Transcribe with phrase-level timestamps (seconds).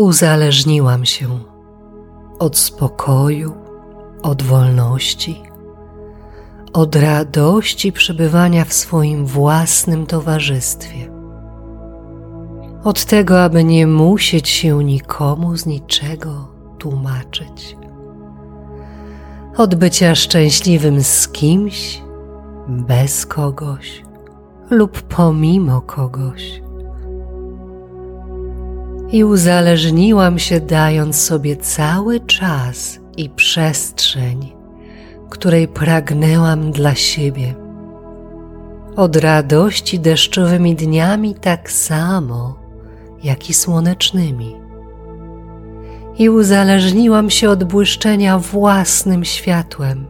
[0.00, 1.38] Uzależniłam się
[2.38, 3.54] od spokoju,
[4.22, 5.42] od wolności,
[6.72, 11.10] od radości przebywania w swoim własnym towarzystwie,
[12.84, 16.48] od tego, aby nie musieć się nikomu z niczego
[16.78, 17.76] tłumaczyć,
[19.56, 22.02] od bycia szczęśliwym z kimś,
[22.68, 24.02] bez kogoś
[24.70, 26.62] lub pomimo kogoś
[29.12, 34.52] i uzależniłam się, dając sobie cały czas i przestrzeń,
[35.30, 37.54] której pragnęłam dla siebie.
[38.96, 42.58] Od radości deszczowymi dniami tak samo,
[43.22, 44.56] jak i słonecznymi.
[46.18, 50.06] I uzależniłam się od błyszczenia własnym światłem,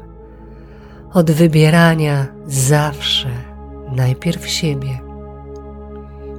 [1.13, 3.29] od wybierania zawsze
[3.93, 5.10] najpierw siebie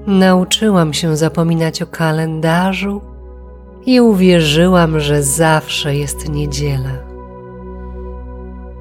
[0.08, 3.02] Nauczyłam się zapominać o kalendarzu
[3.86, 6.94] i uwierzyłam, że zawsze jest niedziela.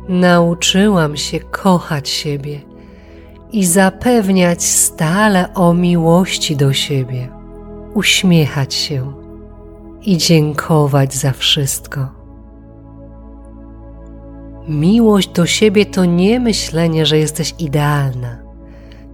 [0.08, 2.60] Nauczyłam się kochać siebie
[3.52, 7.28] i zapewniać stale o miłości do siebie,
[7.94, 9.12] uśmiechać się
[10.02, 12.08] i dziękować za wszystko.
[14.68, 18.49] Miłość do siebie to nie myślenie, że jesteś idealna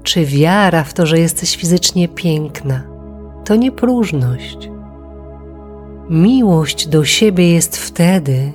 [0.06, 2.82] czy wiara w to, że jesteś fizycznie piękna,
[3.44, 4.70] to nie próżność.
[6.10, 8.52] Miłość do siebie jest wtedy,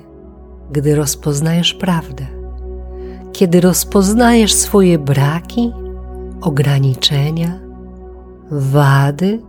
[0.72, 2.26] gdy rozpoznajesz prawdę,
[3.34, 5.72] kiedy rozpoznajesz swoje braki,
[6.42, 7.60] ograniczenia,
[8.52, 9.42] wady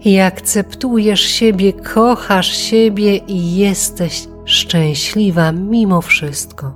[0.00, 6.72] i akceptujesz siebie, kochasz siebie i jesteś szczęśliwa mimo wszystko.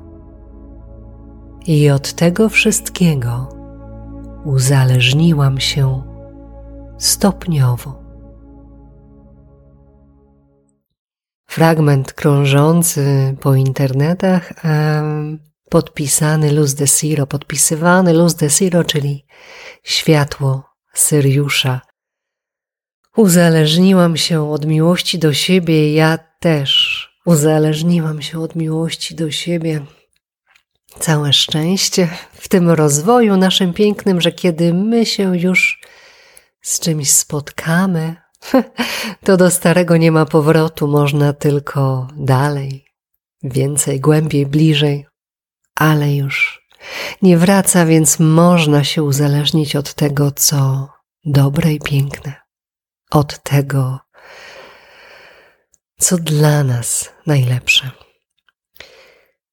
[1.67, 3.56] I od tego wszystkiego
[4.47, 6.02] uzależniłam się
[6.98, 8.02] stopniowo.
[11.47, 14.52] Fragment krążący po internetach,
[15.70, 19.27] podpisany Luz de Siro, podpisywany Luz de Siro, czyli
[19.83, 20.64] światło
[20.95, 21.80] Syriusza.
[23.17, 29.80] Uzależniłam się od miłości do siebie, ja też uzależniłam się od miłości do siebie
[31.01, 35.80] całe szczęście w tym rozwoju naszym pięknym, że kiedy my się już
[36.62, 38.17] z czymś spotkamy,
[39.24, 42.85] to do starego nie ma powrotu, można tylko dalej,
[43.42, 45.06] więcej, głębiej, bliżej,
[45.74, 46.67] ale już
[47.23, 50.89] nie wraca, więc można się uzależnić od tego, co
[51.24, 52.35] dobre i piękne,
[53.11, 53.98] od tego,
[55.98, 58.05] co dla nas najlepsze.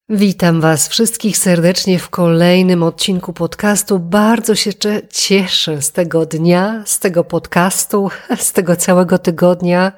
[0.08, 3.98] Witam Was wszystkich serdecznie w kolejnym odcinku podcastu.
[3.98, 4.70] Bardzo się
[5.10, 9.92] cieszę z tego dnia, z tego podcastu, z tego całego tygodnia.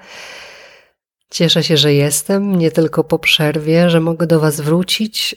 [1.31, 5.37] Cieszę się, że jestem, nie tylko po przerwie, że mogę do Was wrócić,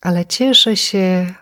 [0.00, 1.34] ale cieszę się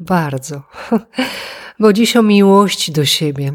[0.00, 0.62] bardzo,
[1.80, 3.52] bo dziś o miłości do siebie.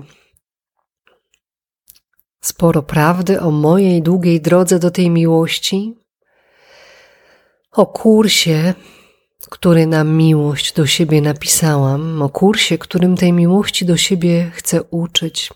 [2.42, 6.03] Sporo prawdy o mojej długiej drodze do tej miłości,
[7.74, 8.74] o kursie,
[9.50, 15.50] który na miłość do siebie napisałam, o kursie, którym tej miłości do siebie chcę uczyć.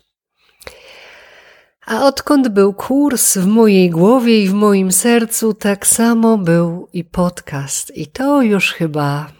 [1.86, 7.04] A odkąd był kurs w mojej głowie i w moim sercu, tak samo był i
[7.04, 7.96] podcast.
[7.96, 9.32] I to już chyba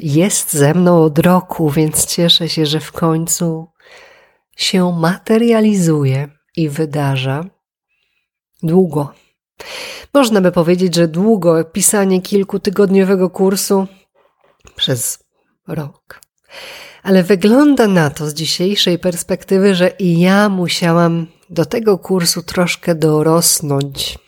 [0.00, 3.66] jest ze mną od roku, więc cieszę się, że w końcu
[4.56, 7.44] się materializuje i wydarza.
[8.62, 9.12] Długo
[10.14, 13.86] można by powiedzieć, że długo pisanie kilkutygodniowego kursu
[14.76, 15.18] przez
[15.68, 16.20] rok.
[17.02, 22.94] Ale wygląda na to z dzisiejszej perspektywy, że i ja musiałam do tego kursu troszkę
[22.94, 24.18] dorosnąć,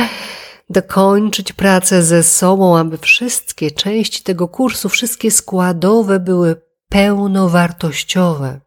[0.70, 6.56] dokończyć pracę ze sobą, aby wszystkie części tego kursu, wszystkie składowe były
[6.88, 8.60] pełnowartościowe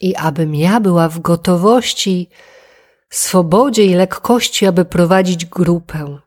[0.00, 2.28] i abym ja była w gotowości
[3.10, 6.18] swobodzie i lekkości, aby prowadzić grupę.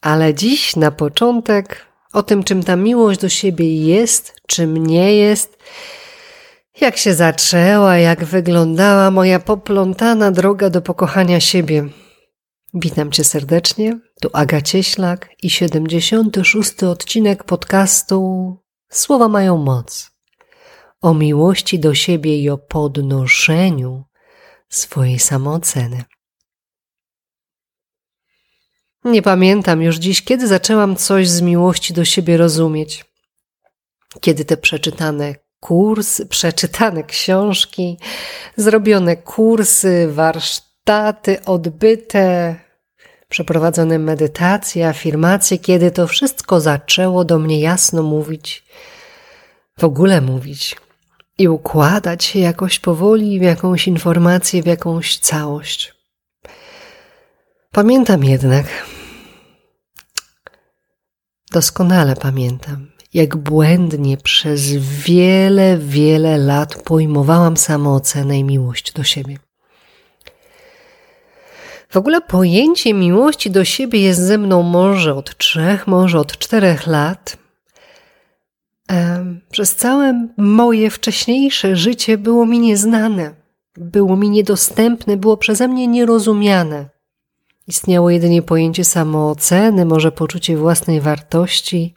[0.00, 5.58] Ale dziś na początek o tym, czym ta miłość do siebie jest, czym nie jest,
[6.80, 11.88] jak się zaczęła, jak wyglądała moja poplątana droga do pokochania siebie.
[12.74, 16.82] Witam Cię serdecznie, tu Aga Cieślak i 76.
[16.82, 18.56] odcinek podcastu
[18.90, 20.10] Słowa mają moc.
[21.00, 24.04] O miłości do siebie i o podnoszeniu
[24.74, 26.04] swojej samooceny.
[29.04, 33.04] Nie pamiętam już dziś, kiedy zaczęłam coś z miłości do siebie rozumieć.
[34.20, 37.98] Kiedy te przeczytane kursy, przeczytane książki
[38.56, 42.56] zrobione kursy, warsztaty odbyte,
[43.28, 48.64] przeprowadzone medytacje, afirmacje, kiedy to wszystko zaczęło do mnie jasno mówić,
[49.78, 50.76] w ogóle mówić
[51.38, 55.94] i układać się jakoś powoli w jakąś informację, w jakąś całość.
[57.70, 58.66] Pamiętam jednak,
[61.52, 64.72] doskonale pamiętam, jak błędnie przez
[65.06, 69.38] wiele, wiele lat pojmowałam samoocenę i miłość do siebie.
[71.88, 76.86] W ogóle pojęcie miłości do siebie jest ze mną może od trzech, może od czterech
[76.86, 77.41] lat.
[79.50, 83.34] Przez całe moje wcześniejsze życie było mi nieznane,
[83.76, 86.88] było mi niedostępne, było przeze mnie nierozumiane.
[87.68, 91.94] Istniało jedynie pojęcie samooceny, może poczucie własnej wartości,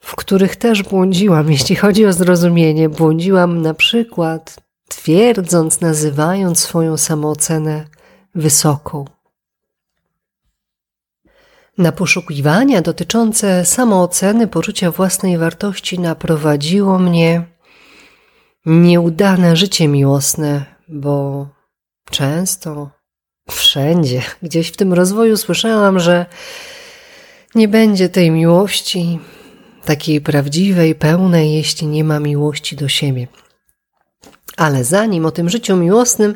[0.00, 2.88] w których też błądziłam, jeśli chodzi o zrozumienie.
[2.88, 4.56] Błądziłam na przykład
[4.88, 7.84] twierdząc, nazywając swoją samoocenę
[8.34, 9.04] wysoką.
[11.78, 17.44] Na poszukiwania dotyczące samooceny, poczucia własnej wartości naprowadziło mnie
[18.66, 21.46] nieudane życie miłosne, bo
[22.10, 22.90] często,
[23.50, 26.26] wszędzie, gdzieś w tym rozwoju słyszałam, że
[27.54, 29.18] nie będzie tej miłości,
[29.84, 33.28] takiej prawdziwej, pełnej, jeśli nie ma miłości do siebie.
[34.56, 36.34] Ale zanim o tym życiu miłosnym,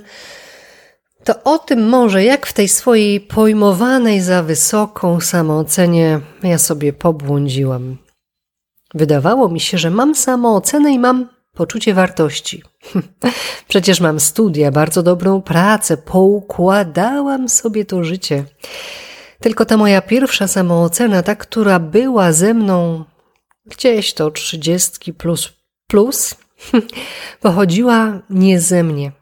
[1.25, 7.97] to o tym może, jak w tej swojej pojmowanej za wysoką samoocenie ja sobie pobłądziłam.
[8.95, 12.63] Wydawało mi się, że mam samoocenę i mam poczucie wartości.
[13.69, 18.45] Przecież mam studia, bardzo dobrą pracę, poukładałam sobie to życie.
[19.41, 23.05] Tylko ta moja pierwsza samoocena, ta, która była ze mną
[23.67, 26.35] gdzieś to trzydziestki plus plus,
[27.41, 29.13] pochodziła nie ze mnie,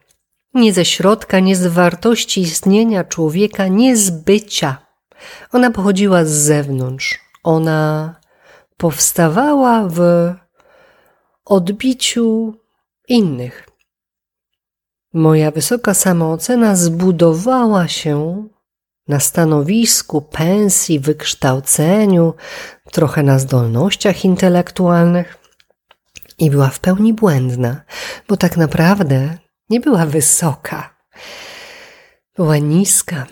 [0.57, 4.77] nie ze środka, nie z wartości istnienia człowieka, nie z bycia.
[5.51, 7.19] Ona pochodziła z zewnątrz.
[7.43, 8.15] Ona
[8.77, 9.99] powstawała w
[11.45, 12.53] odbiciu
[13.07, 13.67] innych.
[15.13, 18.47] Moja wysoka samoocena zbudowała się
[19.07, 22.33] na stanowisku, pensji, wykształceniu,
[22.91, 25.37] trochę na zdolnościach intelektualnych
[26.39, 27.81] i była w pełni błędna,
[28.27, 29.37] bo tak naprawdę
[29.69, 30.97] nie była wysoka.
[32.35, 33.25] Była niska,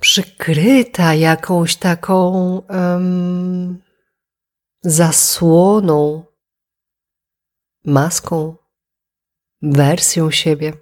[0.00, 2.32] przykryta jakąś taką
[2.68, 3.82] um,
[4.82, 6.24] zasłoną,
[7.84, 8.56] maską,
[9.62, 10.72] wersją siebie.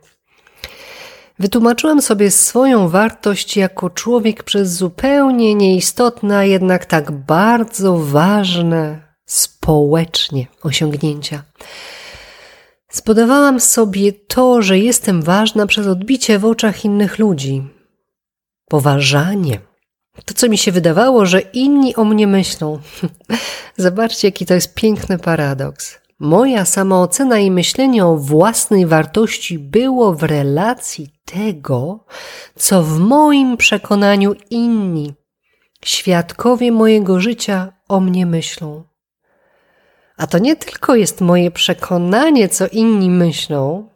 [1.38, 10.46] Wytłumaczyłem sobie swoją wartość jako człowiek przez zupełnie nieistotne, a jednak tak bardzo ważne społecznie
[10.62, 11.42] osiągnięcia.
[12.96, 17.62] Spodawałam sobie to, że jestem ważna przez odbicie w oczach innych ludzi.
[18.68, 19.60] Poważanie.
[20.24, 22.80] To, co mi się wydawało, że inni o mnie myślą.
[23.76, 25.98] Zobaczcie, jaki to jest piękny paradoks.
[26.18, 32.04] Moja samoocena i myślenie o własnej wartości było w relacji tego,
[32.54, 35.14] co w moim przekonaniu inni,
[35.84, 38.84] świadkowie mojego życia, o mnie myślą.
[40.16, 43.88] A to nie tylko jest moje przekonanie, co inni myślą,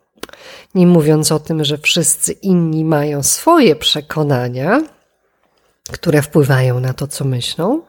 [0.75, 4.83] nie mówiąc o tym, że wszyscy inni mają swoje przekonania,
[5.93, 7.83] które wpływają na to, co myślą,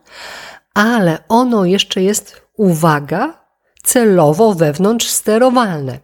[0.73, 3.41] ale ono jeszcze jest, uwaga,
[3.83, 5.99] celowo wewnątrz sterowalne.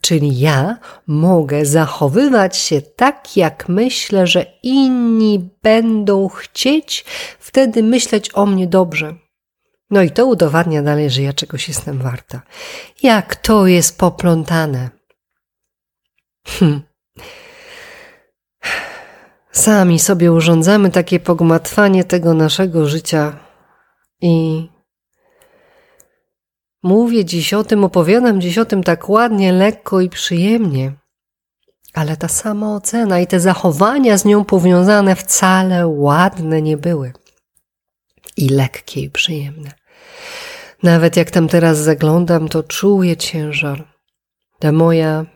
[0.00, 7.04] Czyli ja mogę zachowywać się tak, jak myślę, że inni będą chcieć
[7.38, 9.14] wtedy myśleć o mnie dobrze.
[9.90, 12.42] No i to udowadnia dalej, że ja czegoś jestem warta.
[13.02, 14.90] Jak to jest poplątane.
[16.46, 16.82] Hm.
[19.52, 23.38] Sami sobie urządzamy takie pogmatwanie tego naszego życia
[24.20, 24.68] i
[26.82, 30.92] mówię dziś o tym, opowiadam dziś o tym tak ładnie, lekko i przyjemnie.
[31.94, 37.12] Ale ta sama ocena i te zachowania z nią powiązane wcale ładne nie były.
[38.36, 39.77] I lekkie i przyjemne.
[40.82, 43.84] Nawet jak tam teraz zaglądam, to czuję ciężar.
[44.58, 45.26] Ta moja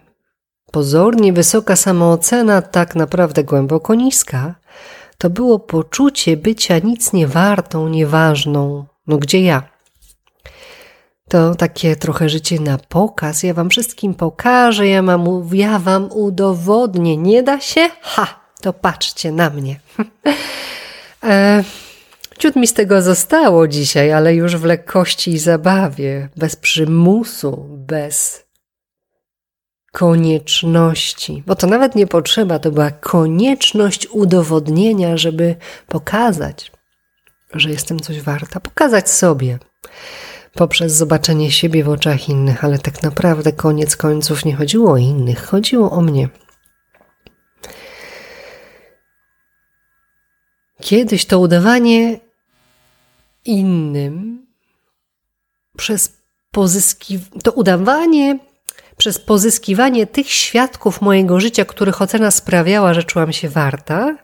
[0.73, 4.55] pozornie wysoka samoocena, tak naprawdę głęboko niska,
[5.19, 8.85] to było poczucie bycia nic nie wartą, nieważną.
[9.07, 9.63] No gdzie ja?
[11.29, 13.43] To takie trochę życie na pokaz.
[13.43, 17.17] Ja wam wszystkim pokażę, ja, mam, ja wam udowodnię.
[17.17, 17.91] Nie da się?
[18.03, 18.27] Ha!
[18.61, 19.81] To patrzcie na mnie.
[21.25, 21.65] e
[22.39, 28.45] Ciut mi z tego zostało dzisiaj, ale już w lekkości i zabawie, bez przymusu, bez
[29.93, 35.57] konieczności, bo to nawet nie potrzeba, to była konieczność udowodnienia, żeby
[35.89, 36.73] pokazać,
[37.55, 39.59] że jestem coś warta, pokazać sobie
[40.55, 45.47] poprzez zobaczenie siebie w oczach innych, ale tak naprawdę koniec końców nie chodziło o innych,
[45.47, 46.29] chodziło o mnie.
[50.83, 52.19] Kiedyś to udawanie
[53.45, 54.47] innym
[55.77, 56.17] przez
[56.51, 58.39] pozyskiwanie, to udawanie
[58.97, 64.17] przez pozyskiwanie tych świadków mojego życia, których ocena sprawiała, że czułam się warta,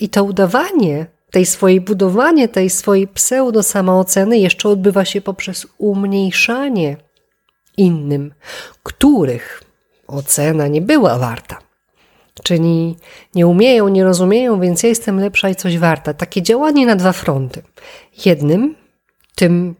[0.00, 6.96] i to udawanie tej swojej, budowanie tej swojej pseudo samooceny jeszcze odbywa się poprzez umniejszanie
[7.76, 8.34] innym,
[8.82, 9.62] których
[10.06, 11.67] ocena nie była warta.
[12.42, 12.96] Czyli
[13.34, 16.14] nie umieją, nie rozumieją, więc ja jestem lepsza i coś warta.
[16.14, 17.62] Takie działanie na dwa fronty.
[18.24, 18.74] Jednym,
[19.34, 19.74] tym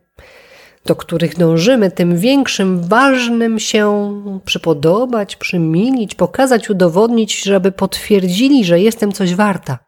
[0.88, 4.12] do których dążymy, tym większym, ważnym się
[4.44, 9.78] przypodobać, przymilić, pokazać, udowodnić, żeby potwierdzili, że jestem coś warta.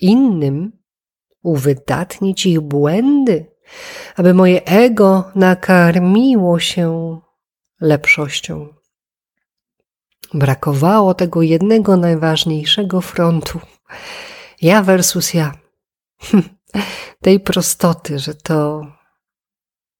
[0.00, 0.72] Innym
[1.42, 3.46] uwydatnić ich błędy,
[4.16, 7.18] aby moje ego nakarmiło się
[7.80, 8.75] lepszością.
[10.34, 13.60] Brakowało tego jednego najważniejszego frontu.
[14.62, 15.52] Ja versus ja.
[17.22, 18.86] Tej prostoty, że to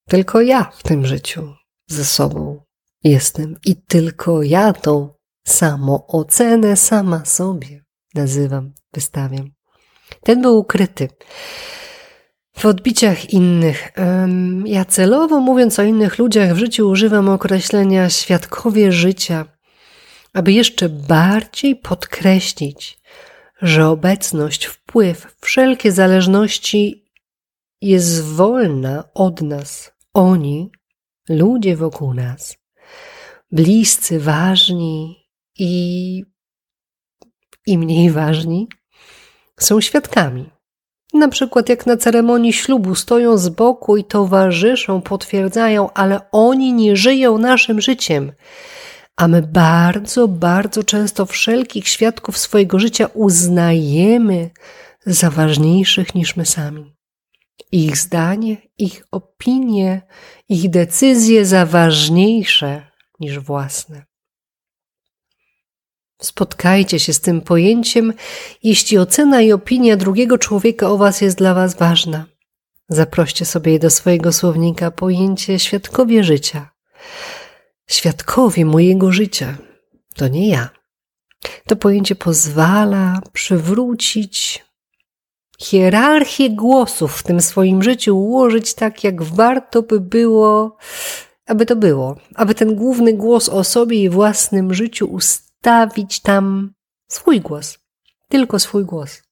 [0.09, 1.54] tylko ja w tym życiu
[1.87, 2.61] ze sobą
[3.04, 5.14] jestem i tylko ja tą
[5.47, 9.50] samoocenę sama sobie nazywam, wystawiam.
[10.23, 11.09] Ten był ukryty
[12.56, 13.92] w odbiciach innych.
[14.64, 19.45] Ja celowo mówiąc o innych ludziach w życiu używam określenia świadkowie życia,
[20.37, 22.99] aby jeszcze bardziej podkreślić,
[23.62, 27.05] że obecność, wpływ, wszelkie zależności
[27.81, 30.71] jest wolna od nas, oni,
[31.28, 32.57] ludzie wokół nas,
[33.52, 35.26] bliscy, ważni
[35.59, 36.25] i,
[37.66, 38.69] i mniej ważni,
[39.61, 40.50] są świadkami.
[41.14, 46.97] Na przykład jak na ceremonii ślubu stoją z boku i towarzyszą, potwierdzają, ale oni nie
[46.97, 48.33] żyją naszym życiem.
[49.16, 54.50] A my bardzo, bardzo często wszelkich świadków swojego życia uznajemy
[55.06, 56.96] za ważniejszych niż my sami
[57.73, 60.02] ich zdanie, ich opinie,
[60.49, 62.87] ich decyzje za ważniejsze
[63.20, 64.04] niż własne.
[66.23, 68.12] Spotkajcie się z tym pojęciem,
[68.62, 72.26] jeśli ocena i opinia drugiego człowieka o Was jest dla Was ważna.
[72.88, 76.70] Zaproście sobie do swojego słownika pojęcie świadkowie życia.
[77.90, 79.59] Świadkowie mojego życia
[80.14, 80.69] to nie ja.
[81.66, 84.64] To pojęcie pozwala przywrócić
[85.59, 90.76] hierarchię głosów w tym swoim życiu ułożyć tak, jak warto by było,
[91.47, 96.75] aby to było, aby ten główny głos o sobie i własnym życiu ustawić tam
[97.09, 97.78] swój głos,
[98.28, 99.23] tylko swój głos.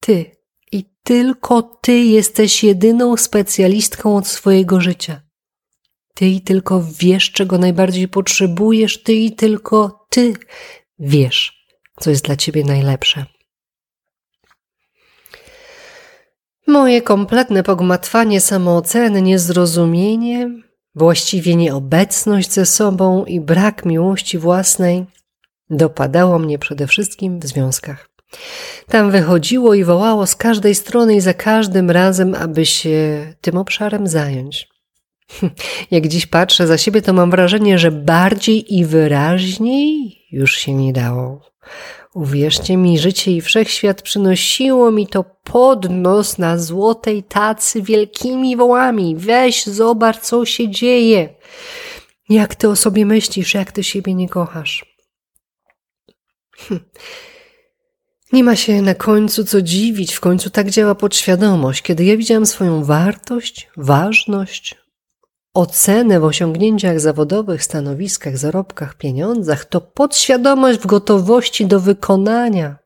[0.00, 0.36] Ty
[0.72, 5.20] i tylko ty jesteś jedyną specjalistką od swojego życia.
[6.14, 10.34] Ty i tylko wiesz, czego najbardziej potrzebujesz, ty i tylko ty
[10.98, 11.66] wiesz,
[12.00, 13.26] co jest dla ciebie najlepsze.
[16.66, 20.50] Moje kompletne pogmatwanie samooceny, niezrozumienie,
[20.94, 25.06] właściwie nieobecność ze sobą i brak miłości własnej
[25.70, 28.08] dopadało mnie przede wszystkim w związkach.
[28.88, 34.06] Tam wychodziło i wołało z każdej strony i za każdym razem, aby się tym obszarem
[34.06, 34.71] zająć.
[35.90, 40.92] Jak dziś patrzę za siebie, to mam wrażenie, że bardziej i wyraźniej już się nie
[40.92, 41.52] dało.
[42.14, 49.16] Uwierzcie mi, życie i wszechświat przynosiło mi to podnos na złotej tacy wielkimi wołami.
[49.16, 51.34] Weź, zobacz, co się dzieje.
[52.28, 54.96] Jak ty o sobie myślisz, jak ty siebie nie kochasz.
[56.58, 56.80] Hm.
[58.32, 61.82] Nie ma się na końcu co dziwić, w końcu tak działa podświadomość.
[61.82, 64.81] Kiedy ja widziałam swoją wartość, ważność,
[65.54, 72.76] ocenę w osiągnięciach zawodowych, stanowiskach, zarobkach, pieniądzach, to podświadomość w gotowości do wykonania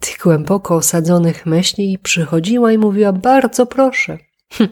[0.00, 4.18] tych głęboko osadzonych myśli przychodziła i mówiła: Bardzo proszę.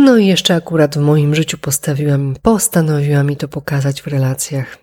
[0.00, 4.78] No i jeszcze akurat w moim życiu postawiłam, postanowiła mi to pokazać w relacjach.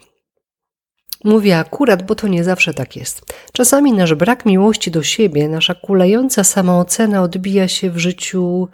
[1.24, 3.22] Mówię akurat, bo to nie zawsze tak jest.
[3.54, 8.68] Czasami nasz brak miłości do siebie, nasza kulejąca samoocena odbija się w życiu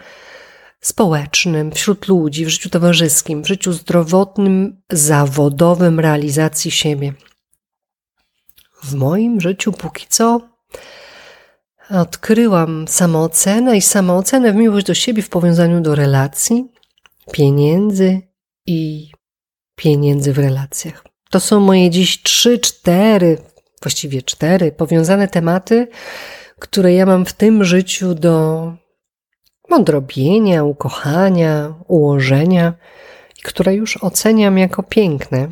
[0.81, 7.13] społecznym, wśród ludzi, w życiu towarzyskim, w życiu zdrowotnym, zawodowym realizacji siebie.
[8.83, 10.41] W moim życiu póki co
[11.89, 16.71] odkryłam samoocenę i samoocenę w miłość do siebie w powiązaniu do relacji,
[17.31, 18.21] pieniędzy
[18.65, 19.11] i
[19.75, 21.03] pieniędzy w relacjach.
[21.29, 23.37] To są moje dziś trzy, cztery,
[23.81, 25.87] właściwie cztery powiązane tematy,
[26.59, 28.73] które ja mam w tym życiu do
[29.69, 32.73] odrobienia, ukochania, ułożenia,
[33.43, 35.47] które już oceniam jako piękne.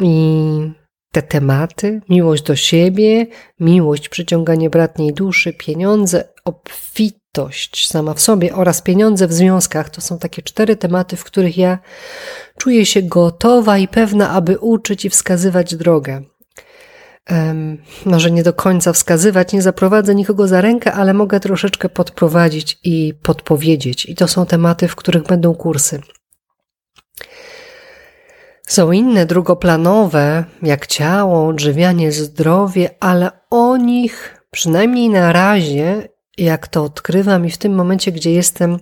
[0.00, 0.72] I
[1.12, 3.26] te tematy, miłość do siebie,
[3.60, 10.18] miłość, przyciąganie bratniej duszy, pieniądze, obfitość sama w sobie oraz pieniądze w związkach, to są
[10.18, 11.78] takie cztery tematy, w których ja
[12.58, 16.22] czuję się gotowa i pewna, aby uczyć i wskazywać drogę.
[18.04, 23.14] Może nie do końca wskazywać, nie zaprowadzę nikogo za rękę, ale mogę troszeczkę podprowadzić i
[23.22, 24.06] podpowiedzieć.
[24.06, 26.00] I to są tematy, w których będą kursy.
[28.66, 36.84] Są inne drugoplanowe, jak ciało, odżywianie, zdrowie, ale o nich przynajmniej na razie, jak to
[36.84, 38.78] odkrywam i w tym momencie, gdzie jestem,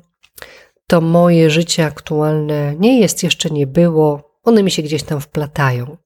[0.87, 5.97] to moje życie aktualne nie jest, jeszcze nie było, one mi się gdzieś tam wplatają.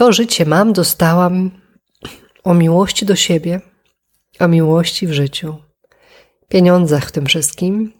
[0.00, 1.50] To życie mam, dostałam
[2.44, 3.60] o miłości do siebie,
[4.38, 5.56] o miłości w życiu,
[6.48, 7.92] pieniądzach w tym wszystkim,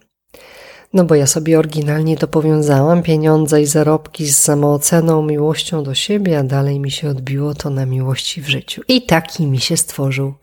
[0.93, 6.39] no bo ja sobie oryginalnie to powiązałam, pieniądze i zarobki z samooceną, miłością do siebie,
[6.39, 8.81] a dalej mi się odbiło to na miłości w życiu.
[8.87, 10.33] I taki mi się stworzył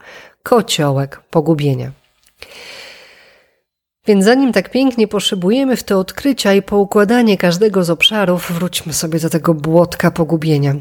[0.43, 1.93] kociołek pogubienia.
[4.07, 9.21] Więc zanim tak pięknie poszybujemy w te odkrycia i poukładanie każdego z obszarów, wróćmy sobie
[9.21, 10.75] do tego błotka pogubienia.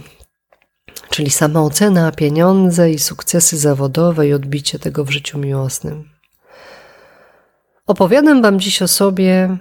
[1.18, 6.10] Czyli samoocena, pieniądze i sukcesy zawodowe i odbicie tego w życiu miłosnym.
[7.88, 9.58] Opowiadam Wam dziś o sobie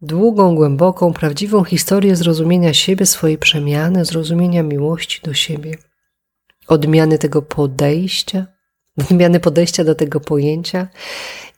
[0.00, 5.78] długą, głęboką, prawdziwą historię zrozumienia siebie, swojej przemiany, zrozumienia miłości do siebie,
[6.68, 8.46] odmiany tego podejścia,
[9.10, 10.88] odmiany podejścia do tego pojęcia.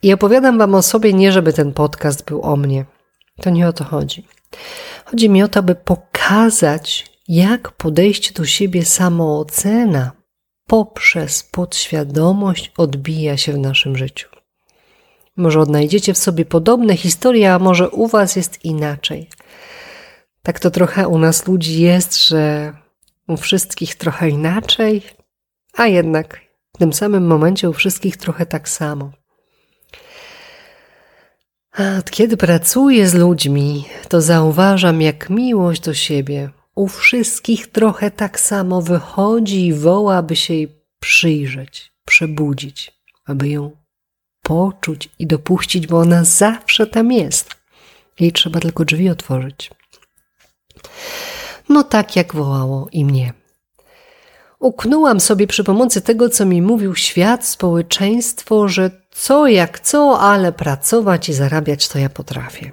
[0.01, 2.85] I opowiadam Wam o sobie nie, żeby ten podcast był o mnie.
[3.41, 4.27] To nie o to chodzi.
[5.05, 10.11] Chodzi mi o to, aby pokazać, jak podejście do siebie samoocena
[10.67, 14.29] poprzez podświadomość odbija się w naszym życiu.
[15.37, 19.29] Może odnajdziecie w sobie podobne historie, a może u Was jest inaczej.
[20.43, 22.73] Tak to trochę u nas ludzi jest, że
[23.27, 25.01] u wszystkich trochę inaczej,
[25.73, 26.41] a jednak
[26.75, 29.11] w tym samym momencie u wszystkich trochę tak samo.
[31.71, 38.11] A od kiedy pracuję z ludźmi, to zauważam, jak miłość do siebie u wszystkich trochę
[38.11, 42.91] tak samo wychodzi i woła, aby się jej przyjrzeć, przebudzić,
[43.25, 43.71] aby ją
[44.41, 47.55] poczuć i dopuścić, bo ona zawsze tam jest.
[48.19, 49.71] Jej trzeba tylko drzwi otworzyć.
[51.69, 53.33] No tak jak wołało i mnie.
[54.59, 60.51] Uknęłam sobie przy pomocy tego, co mi mówił świat, społeczeństwo, że co jak co, ale
[60.51, 62.71] pracować i zarabiać to ja potrafię.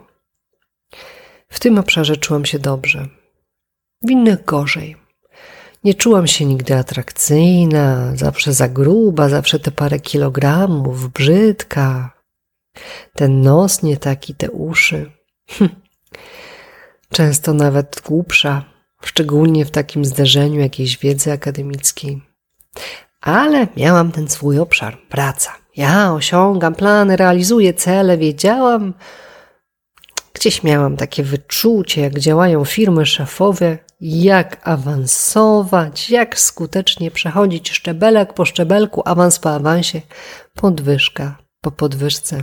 [1.48, 3.08] W tym obszarze czułam się dobrze,
[4.06, 4.96] w innych gorzej.
[5.84, 12.12] Nie czułam się nigdy atrakcyjna, zawsze za gruba, zawsze te parę kilogramów, brzydka.
[13.14, 15.10] Ten nos nie taki, te uszy.
[15.50, 15.70] Hm.
[17.10, 18.64] Często nawet głupsza,
[19.02, 22.22] szczególnie w takim zderzeniu jakiejś wiedzy akademickiej.
[23.20, 25.52] Ale miałam ten swój obszar, praca.
[25.76, 28.94] Ja osiągam plany, realizuję cele, wiedziałam.
[30.32, 38.44] Gdzieś miałam takie wyczucie, jak działają firmy szefowe, jak awansować, jak skutecznie przechodzić szczebelek po
[38.44, 40.00] szczebelku, awans po awansie,
[40.54, 42.42] podwyżka po podwyżce.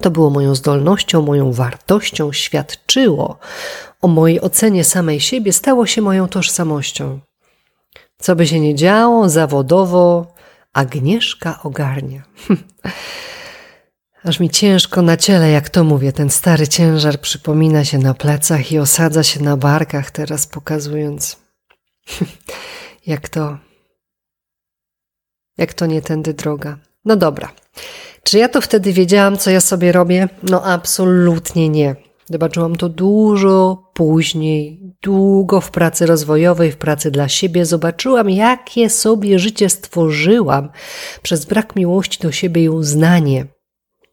[0.00, 3.38] To było moją zdolnością, moją wartością, świadczyło
[4.02, 7.20] o mojej ocenie samej siebie, stało się moją tożsamością.
[8.18, 10.26] Co by się nie działo, zawodowo
[10.72, 12.22] Agnieszka ogarnia.
[14.24, 18.72] Aż mi ciężko na ciele, jak to mówię, ten stary ciężar przypomina się na plecach
[18.72, 21.36] i osadza się na barkach, teraz pokazując,
[23.06, 23.58] jak to,
[25.58, 26.78] jak to nie tędy droga.
[27.04, 27.52] No dobra.
[28.22, 30.28] Czy ja to wtedy wiedziałam, co ja sobie robię?
[30.42, 31.96] No absolutnie nie.
[32.26, 37.66] Zobaczyłam to dużo później, długo w pracy rozwojowej, w pracy dla siebie.
[37.66, 40.68] Zobaczyłam, jakie sobie życie stworzyłam
[41.22, 43.57] przez brak miłości do siebie i uznanie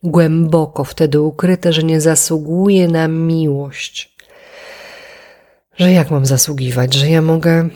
[0.05, 4.15] głęboko wtedy ukryte, że nie zasługuje na miłość.
[5.77, 7.69] Że jak mam zasługiwać, że ja mogę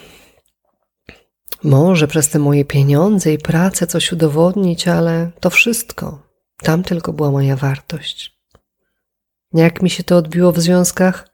[1.64, 6.22] może przez te moje pieniądze i pracę coś udowodnić, ale to wszystko.
[6.58, 8.40] Tam tylko była moja wartość.
[9.54, 11.28] Jak mi się to odbiło w związkach?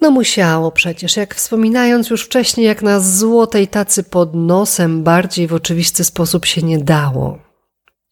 [0.00, 5.54] No musiało przecież, jak wspominając już wcześniej, jak na złotej tacy pod nosem bardziej w
[5.54, 7.45] oczywisty sposób się nie dało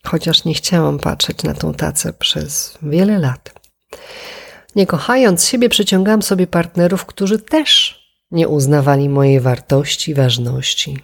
[0.04, 3.54] chociaż nie chciałam patrzeć na tą tacę przez wiele lat.
[4.76, 10.98] Nie kochając siebie, przyciągam sobie partnerów, którzy też nie uznawali mojej wartości, ważności.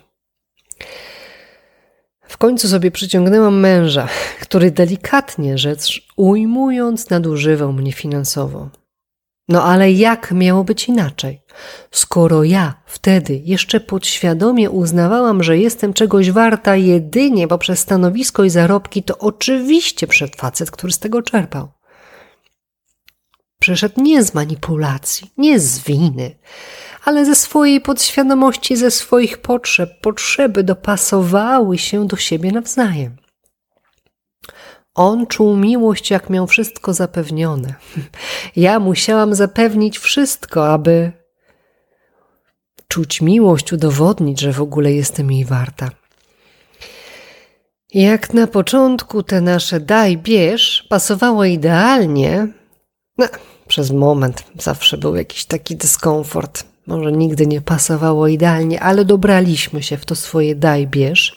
[2.22, 4.08] W końcu sobie przyciągnęłam męża,
[4.40, 8.68] który delikatnie rzecz ujmując nadużywał mnie finansowo.
[9.50, 11.42] No ale jak miało być inaczej?
[11.90, 19.02] Skoro ja wtedy jeszcze podświadomie uznawałam, że jestem czegoś warta jedynie poprzez stanowisko i zarobki,
[19.02, 21.68] to oczywiście przed facet, który z tego czerpał.
[23.60, 26.36] Przyszedł nie z manipulacji, nie z winy,
[27.04, 29.90] ale ze swojej podświadomości, ze swoich potrzeb.
[30.00, 33.16] Potrzeby dopasowały się do siebie nawzajem.
[34.94, 37.74] On czuł miłość, jak miał wszystko zapewnione.
[38.56, 41.12] Ja musiałam zapewnić wszystko, aby
[42.88, 45.90] czuć miłość, udowodnić, że w ogóle jestem jej warta.
[47.94, 52.48] Jak na początku te nasze daj, bierz pasowało idealnie,
[53.18, 53.26] no,
[53.68, 56.64] przez moment zawsze był jakiś taki dyskomfort.
[56.86, 61.36] Może nigdy nie pasowało idealnie, ale dobraliśmy się w to swoje daj, bierz.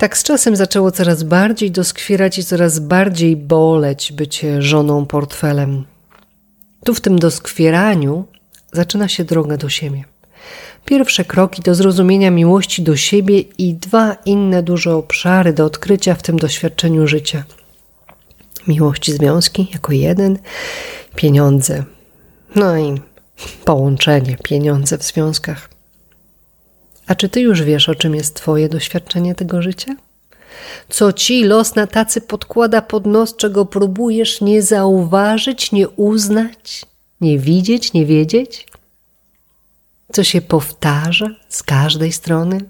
[0.00, 5.84] Tak z czasem zaczęło coraz bardziej doskwierać i coraz bardziej boleć bycie żoną portfelem.
[6.84, 8.24] Tu w tym doskwieraniu
[8.72, 10.04] zaczyna się droga do siebie.
[10.84, 16.22] Pierwsze kroki do zrozumienia miłości do siebie i dwa inne duże obszary do odkrycia w
[16.22, 17.44] tym doświadczeniu życia.
[18.66, 20.38] Miłości związki jako jeden,
[21.16, 21.84] pieniądze.
[22.54, 23.00] No i
[23.64, 25.79] połączenie, pieniądze w związkach.
[27.10, 29.96] A czy ty już wiesz, o czym jest twoje doświadczenie tego życia?
[30.88, 36.86] Co ci los na tacy podkłada pod nos, czego próbujesz nie zauważyć, nie uznać,
[37.20, 38.66] nie widzieć, nie wiedzieć?
[40.12, 42.60] Co się powtarza z każdej strony?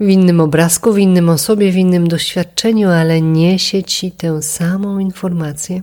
[0.00, 5.82] W innym obrazku, w innym osobie, w innym doświadczeniu, ale niesie ci tę samą informację?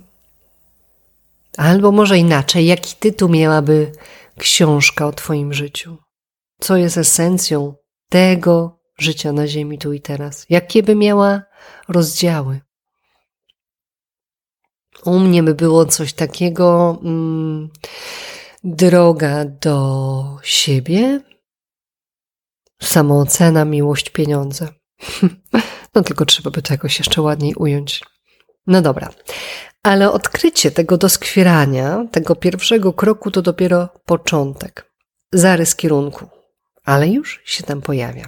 [1.58, 3.91] Albo może inaczej, jaki tytuł miałaby
[4.38, 6.05] książka o Twoim życiu?
[6.65, 7.75] Co jest esencją
[8.10, 10.45] tego życia na Ziemi tu i teraz?
[10.49, 11.41] Jakie by miała
[11.88, 12.62] rozdziały?
[15.04, 17.69] U mnie by było coś takiego, mm,
[18.63, 21.21] droga do siebie,
[22.82, 24.67] samoocena, miłość, pieniądze.
[25.95, 28.01] No tylko trzeba by to jakoś jeszcze ładniej ująć.
[28.67, 29.10] No dobra,
[29.84, 34.91] ale odkrycie tego doskwierania, tego pierwszego kroku to dopiero początek,
[35.34, 36.35] zarys kierunku,
[36.86, 38.26] ale już się tam pojawia.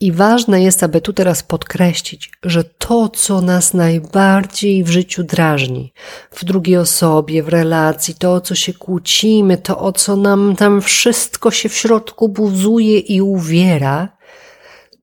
[0.00, 5.92] I ważne jest, aby tu teraz podkreślić, że to, co nas najbardziej w życiu drażni,
[6.30, 10.82] w drugiej osobie, w relacji, to, o co się kłócimy, to, o co nam tam
[10.82, 14.08] wszystko się w środku buzuje i uwiera,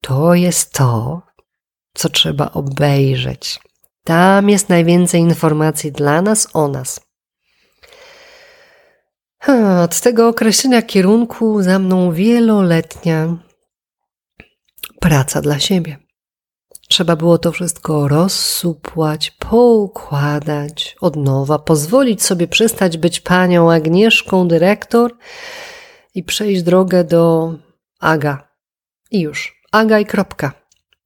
[0.02, 1.22] to jest to,
[1.94, 3.60] co trzeba obejrzeć,
[4.04, 7.05] tam jest najwięcej informacji dla nas o nas.
[9.84, 13.38] Od tego określenia kierunku za mną wieloletnia
[15.00, 15.98] praca dla siebie.
[16.90, 25.18] Trzeba było to wszystko rozsupłać, poukładać od nowa, pozwolić sobie przestać być panią Agnieszką, dyrektor
[26.16, 27.54] i przejść drogę do
[28.00, 28.48] Aga.
[29.12, 29.62] I już.
[29.72, 30.52] Aga i kropka.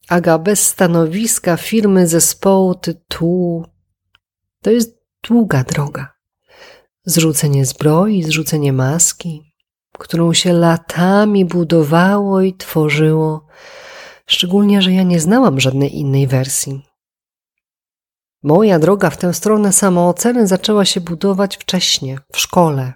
[0.09, 3.65] Aga bez stanowiska, firmy, zespołu, tytułu.
[4.61, 6.18] To jest długa droga.
[7.09, 9.53] Zrzucenie zbroi, zrzucenie maski,
[9.99, 13.47] którą się latami budowało i tworzyło,
[14.25, 16.85] szczególnie, że ja nie znałam żadnej innej wersji.
[18.43, 22.93] Moja droga w tę stronę samooceny zaczęła się budować wcześnie, w szkole.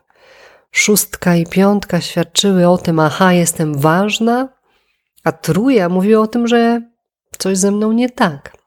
[0.71, 4.49] Szóstka i piątka świadczyły o tym, aha, jestem ważna,
[5.23, 6.81] a truja mówiła o tym, że
[7.37, 8.62] coś ze mną nie tak.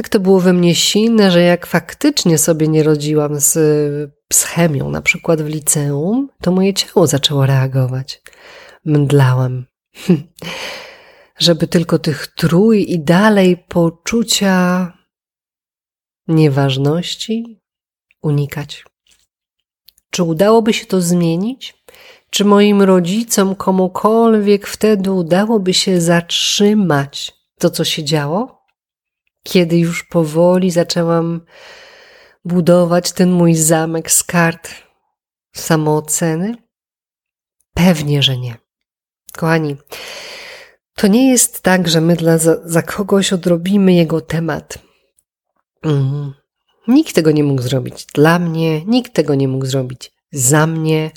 [0.00, 3.58] Tak to było we mnie silne, że jak faktycznie sobie nie rodziłam z
[4.32, 8.22] schemią, na przykład w liceum, to moje ciało zaczęło reagować.
[8.84, 9.66] Mdlałam.
[11.38, 14.92] Żeby tylko tych trój i dalej poczucia
[16.28, 17.60] nieważności
[18.22, 18.84] unikać.
[20.10, 21.84] Czy udałoby się to zmienić?
[22.30, 28.59] Czy moim rodzicom, komukolwiek wtedy udałoby się zatrzymać to, co się działo?
[29.42, 31.40] Kiedy już powoli zaczęłam
[32.44, 34.70] budować ten mój zamek z kart
[35.56, 36.54] samooceny?
[37.74, 38.56] Pewnie, że nie.
[39.32, 39.76] Kochani,
[40.94, 44.78] to nie jest tak, że my dla, za, za kogoś odrobimy jego temat.
[45.82, 46.34] Mm.
[46.88, 51.10] Nikt tego nie mógł zrobić dla mnie, nikt tego nie mógł zrobić za mnie,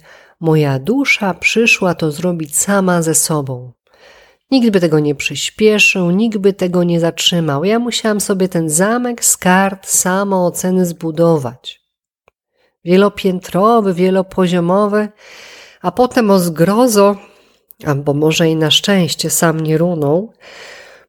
[0.43, 3.71] Moja dusza przyszła to zrobić sama ze sobą.
[4.53, 7.63] Nikt by tego nie przyspieszył, nikt by tego nie zatrzymał.
[7.63, 11.81] Ja musiałam sobie ten zamek z kart samooceny zbudować.
[12.85, 15.07] Wielopiętrowy, wielopoziomowy,
[15.81, 17.15] a potem o zgrozo,
[17.85, 20.33] albo może i na szczęście sam nie runął,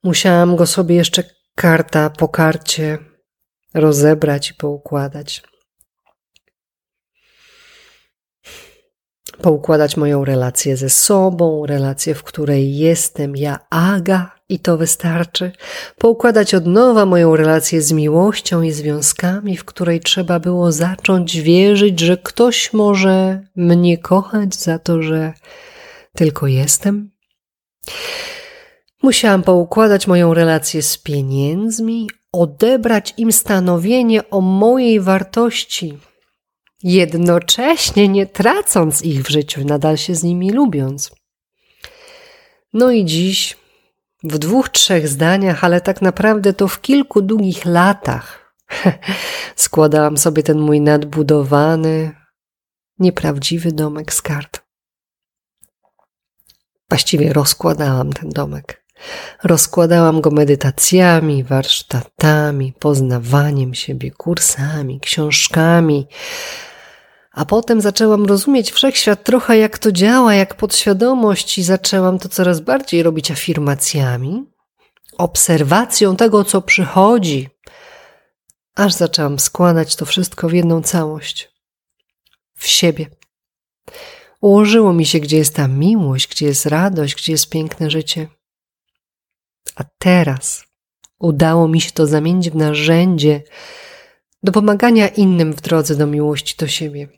[0.03, 2.99] musiałam go sobie jeszcze karta po karcie
[3.75, 5.43] rozebrać i poukładać.
[9.43, 15.53] Poukładać moją relację ze sobą, relację, w której jestem ja, Aga, i to wystarczy.
[15.99, 22.01] Poukładać od nowa moją relację z miłością i związkami, w której trzeba było zacząć wierzyć,
[22.01, 25.33] że ktoś może mnie kochać za to, że
[26.17, 27.11] tylko jestem.
[29.03, 35.99] Musiałam poukładać moją relację z pieniędzmi, odebrać im stanowienie o mojej wartości,
[36.85, 41.11] jednocześnie nie tracąc ich w życiu, nadal się z nimi lubiąc.
[42.73, 43.57] No i dziś,
[44.25, 48.55] w dwóch, trzech zdaniach, ale tak naprawdę to w kilku długich latach,
[49.57, 52.13] składałam sobie ten mój nadbudowany,
[52.99, 54.63] nieprawdziwy domek z kart.
[56.89, 58.85] Właściwie rozkładałam ten domek.
[59.43, 66.07] Rozkładałam go medytacjami, warsztatami, poznawaniem siebie, kursami, książkami,
[67.35, 72.61] a potem zaczęłam rozumieć wszechświat trochę, jak to działa, jak podświadomość, i zaczęłam to coraz
[72.61, 74.45] bardziej robić afirmacjami,
[75.19, 77.49] obserwacją tego, co przychodzi,
[78.75, 81.53] aż zaczęłam składać to wszystko w jedną całość
[82.55, 83.07] w siebie.
[84.41, 88.29] Ułożyło mi się, gdzie jest ta miłość, gdzie jest radość, gdzie jest piękne życie.
[89.77, 90.65] A teraz
[91.19, 93.43] udało mi się to zamienić w narzędzie
[94.43, 97.09] do pomagania innym w drodze do miłości do siebie.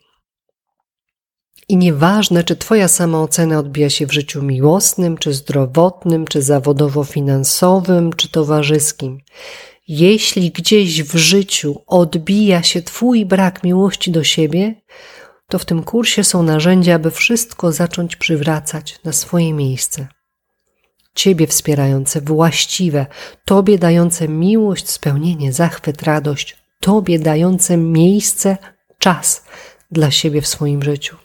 [1.69, 8.29] I nieważne, czy Twoja samoocena odbija się w życiu miłosnym, czy zdrowotnym, czy zawodowo-finansowym, czy
[8.29, 9.21] towarzyskim.
[9.89, 14.75] Jeśli gdzieś w życiu odbija się Twój brak miłości do siebie,
[15.49, 20.09] to w tym kursie są narzędzia, aby wszystko zacząć przywracać na swoje miejsce.
[21.15, 23.07] Ciebie wspierające, właściwe,
[23.45, 28.57] Tobie dające miłość, spełnienie, zachwyt, radość, Tobie dające miejsce,
[28.99, 29.45] czas
[29.91, 31.17] dla siebie w swoim życiu.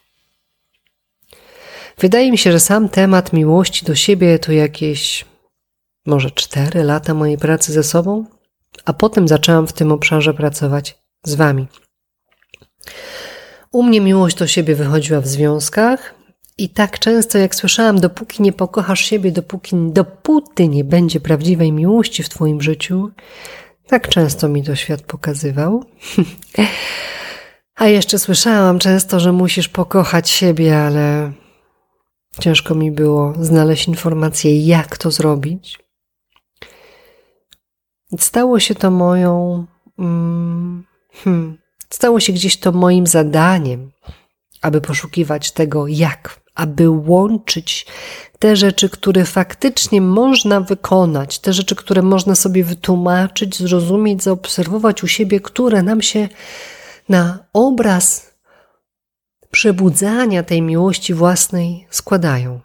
[1.97, 5.25] Wydaje mi się, że sam temat miłości do siebie to jakieś
[6.05, 8.25] może cztery lata mojej pracy ze sobą,
[8.85, 11.67] a potem zaczęłam w tym obszarze pracować z Wami.
[13.71, 16.15] U mnie miłość do siebie wychodziła w związkach
[16.57, 22.23] i tak często jak słyszałam, dopóki nie pokochasz siebie, dopóki, dopóty nie będzie prawdziwej miłości
[22.23, 23.11] w Twoim życiu,
[23.87, 25.83] tak często mi to świat pokazywał.
[27.75, 31.31] A jeszcze słyszałam często, że musisz pokochać siebie, ale
[32.39, 35.79] Ciężko mi było znaleźć informację, jak to zrobić.
[38.19, 39.65] Stało się to moją.
[39.99, 41.57] Mm, hmm,
[41.89, 43.91] stało się gdzieś to moim zadaniem,
[44.61, 47.85] aby poszukiwać tego, jak, aby łączyć
[48.39, 55.07] te rzeczy, które faktycznie można wykonać, te rzeczy, które można sobie wytłumaczyć, zrozumieć, zaobserwować u
[55.07, 56.29] siebie, które nam się
[57.09, 58.30] na obraz
[59.51, 62.59] przebudzania tej miłości własnej składają.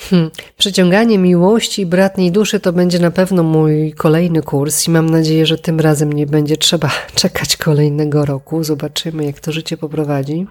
[0.00, 0.30] Hmm.
[0.56, 5.58] Przeciąganie miłości bratniej duszy to będzie na pewno mój kolejny kurs i mam nadzieję, że
[5.58, 8.64] tym razem nie będzie trzeba czekać kolejnego roku.
[8.64, 10.46] Zobaczymy, jak to życie poprowadzi.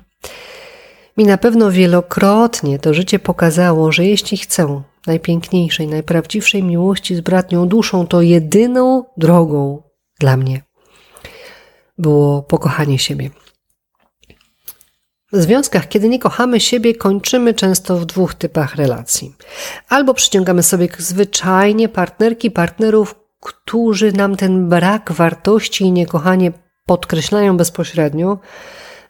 [1.17, 7.67] Mi na pewno wielokrotnie to życie pokazało, że jeśli chcę najpiękniejszej, najprawdziwszej miłości z bratnią
[7.67, 9.82] duszą, to jedyną drogą
[10.19, 10.68] dla mnie
[12.00, 13.30] było pokochanie siebie.
[15.32, 19.36] W związkach, kiedy nie kochamy siebie, kończymy często w dwóch typach relacji.
[19.90, 26.52] Albo przyciągamy sobie zwyczajnie partnerki, partnerów, którzy nam ten brak wartości i niekochanie
[26.86, 28.40] podkreślają bezpośrednio,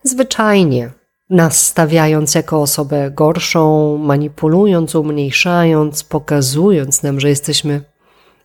[0.04, 0.92] zwyczajnie
[1.30, 7.82] nas stawiając jako osobę gorszą, manipulując, umniejszając, pokazując nam, że jesteśmy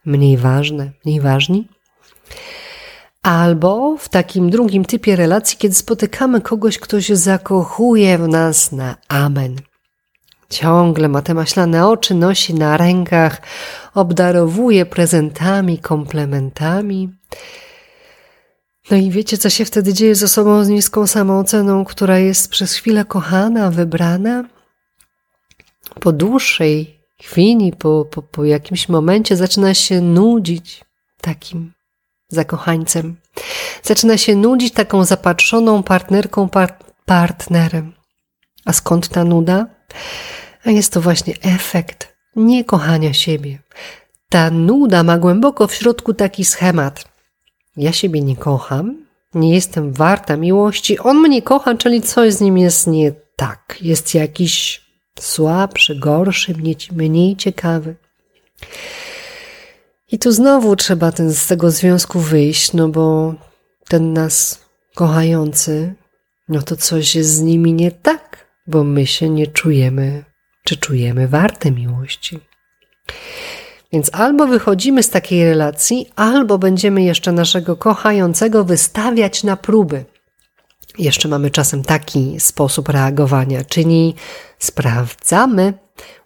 [0.05, 1.69] mniej ważne, mniej ważni.
[3.25, 8.97] Albo w takim drugim typie relacji, kiedy spotykamy kogoś, kto się zakochuje w nas na
[9.09, 9.57] amen.
[10.51, 13.43] Ciągle ma te maślane oczy, nosi na rękach,
[13.95, 17.09] obdarowuje prezentami, komplementami.
[18.91, 22.75] No i wiecie, co się wtedy dzieje z osobą z niską samooceną, która jest przez
[22.75, 24.45] chwilę kochana, wybrana?
[26.01, 30.85] Po dłuższej chwili, po, po, po jakimś momencie zaczyna się nudzić
[31.21, 31.74] takim
[32.35, 33.16] zakochańcem.
[33.83, 37.92] Zaczyna się nudzić taką zapatrzoną partnerką, par partnerem.
[38.64, 39.66] A skąd ta nuda?
[40.64, 43.59] A jest to właśnie efekt niekochania siebie.
[44.29, 47.05] Ta nuda ma głęboko w środku taki schemat.
[47.77, 52.59] Ja siebie nie kocham, nie jestem warta miłości, on mnie kocha, czyli coś z nim
[52.59, 53.79] jest nie tak.
[53.81, 54.85] Jest jakiś
[55.20, 56.55] słabszy, gorszy,
[56.92, 57.97] mniej ciekawy.
[60.14, 63.35] I tu znowu trzeba ten, z tego związku wyjść, no bo
[63.88, 64.61] ten nas
[64.94, 65.94] kochający,
[66.48, 70.24] no to coś jest z nimi nie tak, bo my się nie czujemy,
[70.64, 72.40] czy czujemy warte miłości.
[73.92, 80.05] Więc albo wychodzimy z takiej relacji, albo będziemy jeszcze naszego kochającego wystawiać na próby.
[80.98, 84.14] Jeszcze mamy czasem taki sposób reagowania, czyli
[84.59, 85.74] sprawdzamy,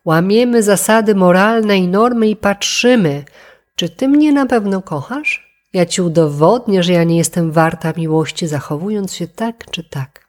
[0.05, 3.24] łamiemy zasady moralne i normy i patrzymy,
[3.79, 5.49] czy ty mnie na pewno kochasz?
[5.73, 10.29] Ja ci udowodnię, że ja nie jestem warta miłości, zachowując się tak czy tak.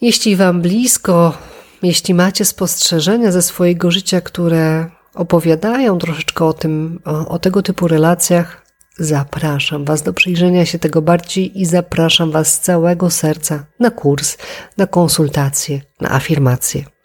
[0.00, 1.38] Jeśli wam blisko,
[1.82, 7.88] jeśli macie spostrzeżenia ze swojego życia, które opowiadają troszeczkę o tym, o, o tego typu
[7.88, 8.66] relacjach,
[8.98, 14.36] zapraszam Was do przyjrzenia się tego bardziej i zapraszam Was z całego serca na kurs,
[14.76, 16.97] na konsultacje, na afirmacje.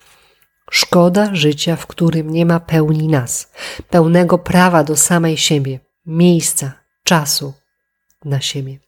[0.71, 3.51] Szkoda życia, w którym nie ma pełni nas,
[3.89, 6.73] pełnego prawa do samej siebie, miejsca,
[7.03, 7.53] czasu
[8.25, 8.79] na siebie.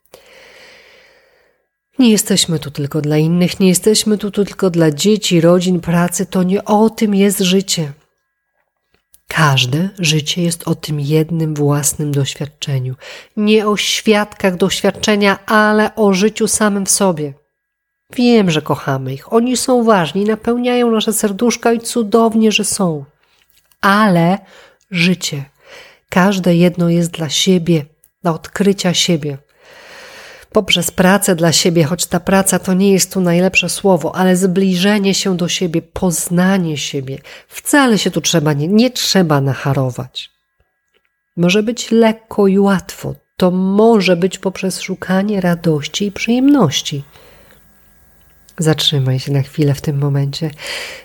[2.00, 6.26] Nie jesteśmy tu tylko dla innych, nie jesteśmy tu tylko dla dzieci, rodzin, pracy.
[6.26, 7.94] To nie o tym jest życie.
[9.28, 12.96] Każde życie jest o tym jednym własnym doświadczeniu.
[13.38, 17.34] Nie o świadkach doświadczenia, ale o życiu samym w sobie.
[18.16, 19.34] Wiem, że kochamy ich.
[19.34, 23.06] Oni są ważni, napełniają nasze serduszka i cudownie, że są.
[23.82, 24.38] Ale
[24.92, 25.46] życie,
[26.10, 27.86] każde jedno jest dla siebie,
[28.24, 29.38] dla odkrycia siebie.
[30.52, 35.14] Poprzez pracę dla siebie, choć ta praca to nie jest tu najlepsze słowo, ale zbliżenie
[35.14, 37.20] się do siebie, poznanie siebie.
[37.48, 40.32] Wcale się tu trzeba, nie, nie trzeba nacharować.
[41.38, 43.16] Może być lekko i łatwo.
[43.38, 47.04] To może być poprzez szukanie radości i przyjemności.
[48.58, 50.52] Zatrzymaj się na chwilę w tym momencie.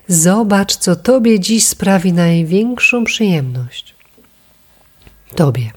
[0.09, 3.95] Zobacz, co Tobie dziś sprawi największą przyjemność.
[5.35, 5.71] Tobie,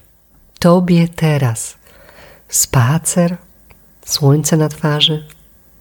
[0.58, 1.76] Tobie teraz.
[2.48, 3.36] Spacer,
[4.06, 5.26] słońce na twarzy,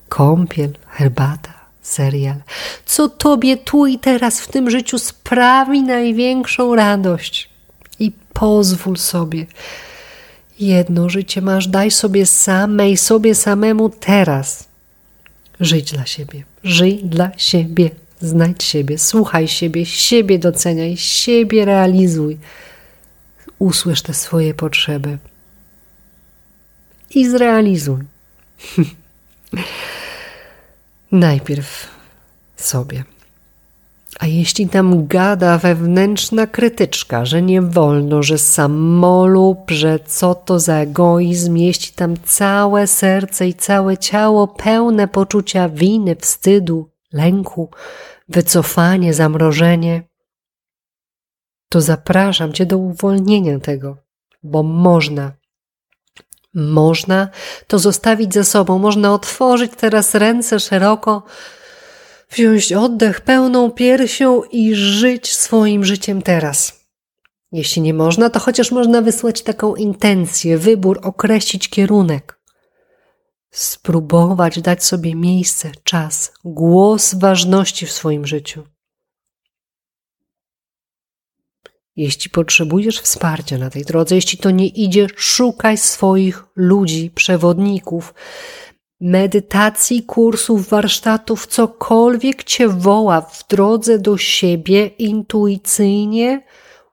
[0.09, 2.35] kąpiel, herbata, serial.
[2.85, 7.49] Co Tobie tu i teraz w tym życiu sprawi największą radość.
[7.99, 9.45] I pozwól sobie.
[10.59, 14.72] Jedno życie masz, daj sobie samej, sobie samemu teraz
[15.59, 16.43] Żyj dla siebie.
[16.63, 17.89] Żyj dla siebie.
[18.21, 22.37] Znajdź siebie, słuchaj siebie, siebie doceniaj, siebie realizuj.
[23.59, 25.17] Usłysz te swoje potrzeby
[27.15, 28.01] i zrealizuj.
[31.11, 31.87] Najpierw
[32.55, 33.03] sobie.
[34.19, 40.75] A jeśli tam gada wewnętrzna krytyczka, że nie wolno, że samolub, że co to za
[40.75, 47.69] egoizm, jeśli tam całe serce i całe ciało pełne poczucia winy, wstydu, lęku,
[48.29, 50.03] wycofanie, zamrożenie,
[51.69, 53.97] to zapraszam Cię do uwolnienia tego,
[54.43, 55.31] bo można.
[56.53, 57.27] Można
[57.67, 61.23] to zostawić ze sobą, można otworzyć teraz ręce szeroko,
[62.33, 66.83] wziąć oddech pełną piersią i żyć swoim życiem teraz.
[67.51, 72.39] Jeśli nie można, to chociaż można wysłać taką intencję, wybór, określić kierunek.
[73.51, 78.63] Spróbować dać sobie miejsce, czas, głos ważności w swoim życiu.
[81.95, 88.13] Jeśli potrzebujesz wsparcia na tej drodze, jeśli to nie idzie, szukaj swoich ludzi, przewodników,
[89.03, 96.43] medytacji, kursów, warsztatów, cokolwiek cię woła w drodze do siebie intuicyjnie,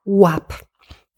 [0.07, 0.53] łap.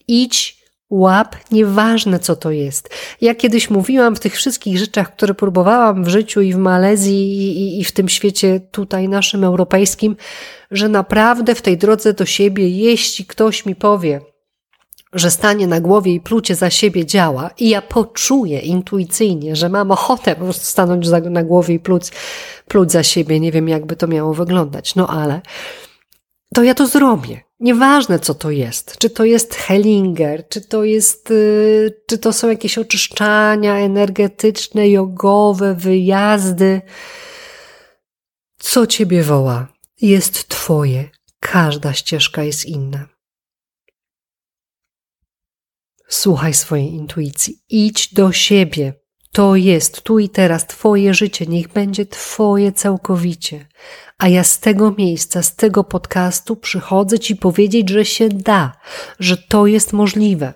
[0.09, 2.90] Idź, łap, nieważne co to jest.
[3.20, 7.61] Ja kiedyś mówiłam w tych wszystkich rzeczach, które próbowałam w życiu i w Malezji i,
[7.61, 10.16] i, i w tym świecie tutaj naszym europejskim,
[10.70, 14.21] że naprawdę w tej drodze do siebie, jeśli ktoś mi powie,
[15.13, 19.90] że stanie na głowie i plucie za siebie działa i ja poczuję intuicyjnie, że mam
[19.90, 22.08] ochotę po prostu stanąć na głowie i pluć,
[22.69, 25.40] pluć za siebie, nie wiem jakby to miało wyglądać, no ale
[26.54, 27.40] to ja to zrobię.
[27.60, 32.48] Nieważne co to jest, czy to jest Hellinger, czy to jest, y, czy to są
[32.48, 36.81] jakieś oczyszczania energetyczne, jogowe, wyjazdy.
[38.58, 39.69] Co ciebie woła?
[40.00, 41.10] Jest twoje.
[41.40, 43.12] Każda ścieżka jest inna.
[46.15, 48.94] Słuchaj swojej intuicji, idź do siebie.
[49.33, 53.67] To jest tu i teraz Twoje życie, niech będzie Twoje całkowicie.
[54.19, 58.73] A ja z tego miejsca, z tego podcastu przychodzę Ci powiedzieć, że się da,
[59.19, 60.54] że to jest możliwe,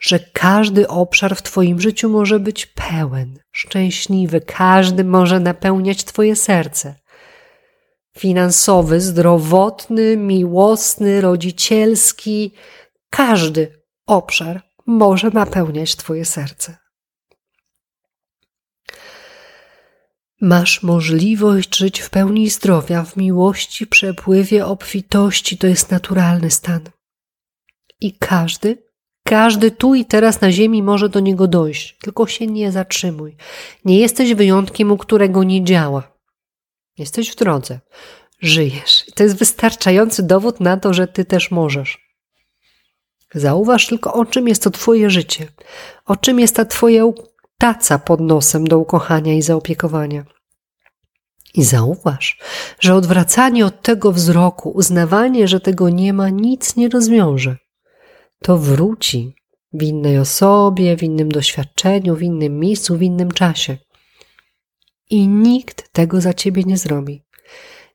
[0.00, 6.94] że każdy obszar w Twoim życiu może być pełen, szczęśliwy, każdy może napełniać Twoje serce.
[8.18, 12.54] Finansowy, zdrowotny, miłosny, rodzicielski,
[13.10, 16.76] każdy obszar może napełniać Twoje serce.
[20.40, 25.58] Masz możliwość żyć w pełni zdrowia, w miłości, przepływie, obfitości.
[25.58, 26.80] To jest naturalny stan.
[28.00, 28.82] I każdy,
[29.24, 31.96] każdy tu i teraz na ziemi może do niego dojść.
[32.00, 33.36] Tylko się nie zatrzymuj.
[33.84, 36.18] Nie jesteś wyjątkiem, u którego nie działa.
[36.98, 37.80] Jesteś w drodze.
[38.40, 39.04] Żyjesz.
[39.14, 42.07] To jest wystarczający dowód na to, że ty też możesz.
[43.34, 45.48] Zauważ tylko, o czym jest to Twoje życie,
[46.06, 47.04] o czym jest ta Twoja
[47.58, 50.24] taca pod nosem do ukochania i zaopiekowania.
[51.54, 52.38] I zauważ,
[52.80, 57.56] że odwracanie od tego wzroku, uznawanie, że tego nie ma, nic nie rozwiąże.
[58.42, 59.34] To wróci
[59.72, 63.76] w innej osobie, w innym doświadczeniu, w innym miejscu, w innym czasie.
[65.10, 67.24] I nikt tego za ciebie nie zrobi.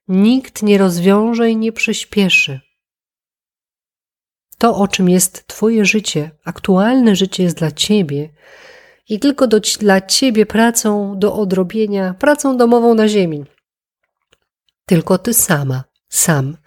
[0.07, 2.61] Nikt nie rozwiąże i nie przyspieszy.
[4.63, 8.29] To, o czym jest Twoje życie, aktualne życie jest dla Ciebie,
[9.09, 13.45] i tylko do, dla ciebie pracą do odrobienia, pracą domową na ziemi.
[14.85, 16.57] Tylko ty sama, sam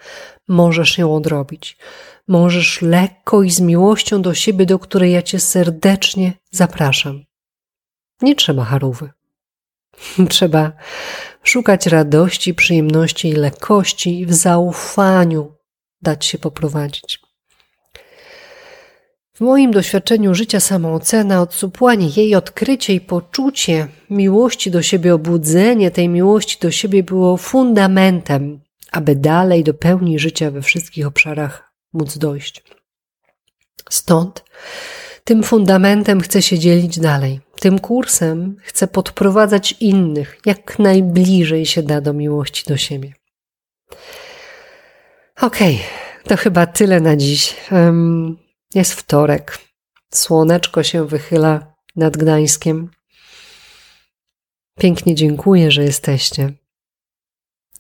[0.49, 1.78] możesz ją odrobić.
[2.28, 7.24] Możesz lekko i z miłością do siebie, do której ja cię serdecznie zapraszam.
[8.22, 9.11] Nie trzeba harówy.
[10.30, 10.72] Trzeba
[11.42, 15.55] szukać radości, przyjemności i lekkości i w zaufaniu
[16.03, 17.25] dać się poprowadzić.
[19.37, 26.09] W moim doświadczeniu życia samoocena, odsupłanie jej, odkrycie i poczucie miłości do siebie, obudzenie tej
[26.09, 28.61] miłości do siebie było fundamentem,
[28.93, 32.62] aby dalej do pełni życia we wszystkich obszarach móc dojść.
[33.91, 34.45] Stąd
[35.24, 37.41] tym fundamentem chcę się dzielić dalej.
[37.61, 43.12] Tym kursem chcę podprowadzać innych, jak najbliżej się da do miłości do siebie.
[45.41, 47.57] Okej, okay, to chyba tyle na dziś.
[47.72, 49.58] Um, jest wtorek.
[50.14, 52.90] Słoneczko się wychyla nad Gdańskiem.
[54.78, 56.52] Pięknie dziękuję, że jesteście,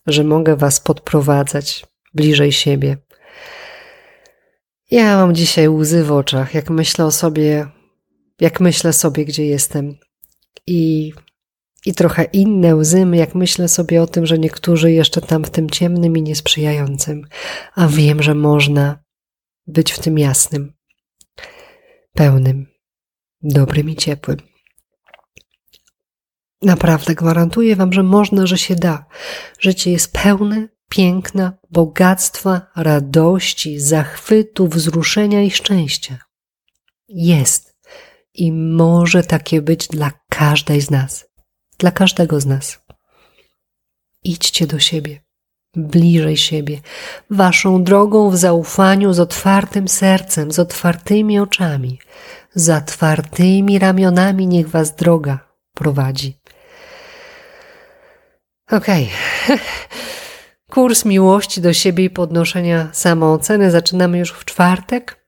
[0.06, 2.96] że mogę Was podprowadzać bliżej siebie.
[4.90, 7.66] Ja mam dzisiaj łzy w oczach, jak myślę o sobie,
[8.40, 9.96] jak myślę sobie, gdzie jestem.
[10.66, 11.12] I,
[11.86, 15.70] i trochę inne łzy, jak myślę sobie o tym, że niektórzy jeszcze tam w tym
[15.70, 17.26] ciemnym i niesprzyjającym,
[17.74, 18.98] a wiem, że można
[19.66, 20.75] być w tym jasnym
[22.16, 22.66] pełnym,
[23.42, 24.36] dobrym i ciepłym.
[26.62, 29.06] Naprawdę gwarantuję Wam, że można, że się da.
[29.58, 36.18] Życie jest pełne piękna, bogactwa, radości, zachwytu, wzruszenia i szczęścia.
[37.08, 37.76] Jest
[38.34, 41.28] i może takie być dla każdej z nas,
[41.78, 42.78] dla każdego z nas.
[44.24, 45.25] Idźcie do siebie
[45.76, 46.80] bliżej siebie,
[47.30, 51.98] waszą drogą w zaufaniu z otwartym sercem, z otwartymi oczami,
[52.54, 55.38] z otwartymi ramionami niech was droga
[55.74, 56.38] prowadzi.
[58.70, 59.08] Okej.
[59.44, 59.58] Okay.
[60.70, 65.26] Kurs miłości do siebie i podnoszenia samooceny zaczynamy już w czwartek.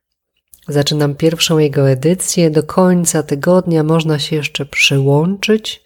[0.68, 2.50] Zaczynam pierwszą jego edycję.
[2.50, 5.82] Do końca tygodnia można się jeszcze przyłączyć.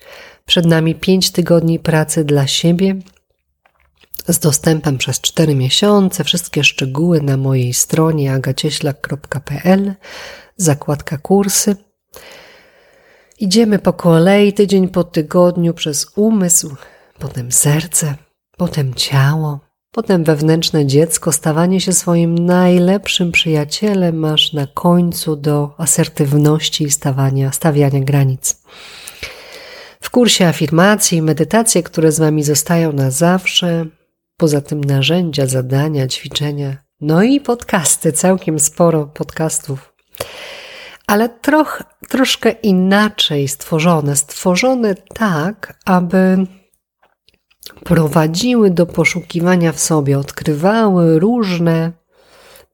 [0.46, 2.96] Przed nami pięć tygodni pracy dla siebie,
[4.28, 6.24] z dostępem przez 4 miesiące.
[6.24, 9.94] Wszystkie szczegóły na mojej stronie agacieślak.pl,
[10.56, 11.76] zakładka kursy.
[13.38, 16.76] Idziemy po kolei, tydzień po tygodniu, przez umysł,
[17.18, 18.14] potem serce,
[18.56, 19.60] potem ciało,
[19.92, 27.52] potem wewnętrzne dziecko, stawanie się swoim najlepszym przyjacielem, aż na końcu do asertywności i stawania,
[27.52, 28.62] stawiania granic.
[30.00, 33.86] W kursie afirmacji i medytacje, które z Wami zostają na zawsze,
[34.42, 39.94] Poza tym narzędzia, zadania, ćwiczenia, no i podcasty, całkiem sporo podcastów.
[41.06, 44.16] Ale troch, troszkę inaczej stworzone.
[44.16, 46.46] Stworzone tak, aby
[47.84, 51.92] prowadziły do poszukiwania w sobie, odkrywały różne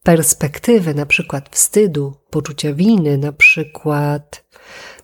[0.02, 4.44] perspektywy, na przykład wstydu, poczucia winy, na przykład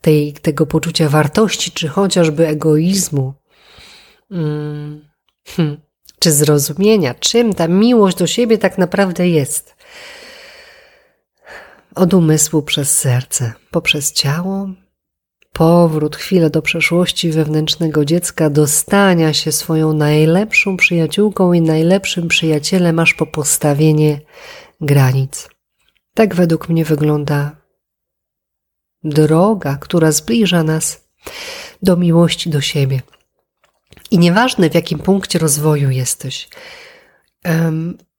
[0.00, 3.34] tej, tego poczucia wartości, czy chociażby egoizmu.
[4.30, 5.04] Hmm.
[6.24, 9.76] Czy zrozumienia, czym ta miłość do siebie tak naprawdę jest.
[11.94, 14.68] Od umysłu przez serce, poprzez ciało,
[15.52, 22.98] powrót, chwilę do przeszłości wewnętrznego dziecka, do stania się swoją najlepszą przyjaciółką i najlepszym przyjacielem,
[22.98, 24.20] aż po postawienie
[24.80, 25.48] granic.
[26.14, 27.56] Tak według mnie wygląda
[29.02, 31.08] droga, która zbliża nas
[31.82, 33.02] do miłości do siebie.
[34.10, 36.48] I nieważne w jakim punkcie rozwoju jesteś,